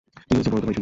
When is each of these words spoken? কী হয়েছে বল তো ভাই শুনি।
কী 0.27 0.33
হয়েছে 0.35 0.49
বল 0.53 0.59
তো 0.61 0.65
ভাই 0.67 0.73
শুনি। 0.75 0.79